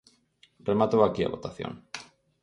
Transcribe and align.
Rematou 0.69 1.01
aquí 1.03 1.21
a 1.23 1.33
votación. 1.35 1.71